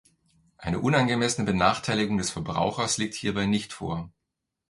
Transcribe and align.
Eine 0.57 0.79
unangemessene 0.79 1.45
Benachteiligung 1.45 2.17
des 2.17 2.31
Verbrauchers 2.31 2.97
liegt 2.97 3.13
hierbei 3.13 3.45
nicht 3.45 3.71
vor. 3.71 4.11